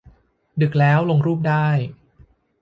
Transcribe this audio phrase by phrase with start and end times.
[0.61, 1.67] ดึกแล้ว ลงรูปได้